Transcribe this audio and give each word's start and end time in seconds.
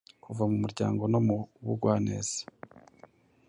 Kuva 0.23 0.43
mu 0.49 0.55
muryango 0.63 1.03
no 1.13 1.19
mu 1.27 1.37
bugwaneza 1.65 2.39